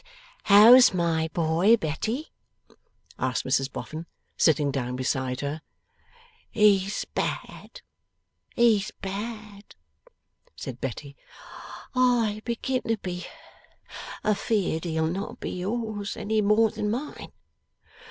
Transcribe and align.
'And 0.49 0.57
how's 0.73 0.95
my 0.95 1.29
boy, 1.31 1.77
Betty?' 1.77 2.31
asked 3.19 3.45
Mrs 3.45 3.71
Boffin, 3.71 4.07
sitting 4.35 4.71
down 4.71 4.95
beside 4.95 5.41
her. 5.41 5.61
'He's 6.49 7.05
bad! 7.05 7.81
He's 8.55 8.89
bad!' 9.03 9.75
said 10.55 10.81
Betty. 10.81 11.15
'I 11.93 12.41
begin 12.45 12.81
to 12.87 12.97
be 12.97 13.27
afeerd 14.25 14.85
he'll 14.85 15.05
not 15.05 15.39
be 15.39 15.51
yours 15.51 16.17
any 16.17 16.41
more 16.41 16.71
than 16.71 16.89
mine. 16.89 17.31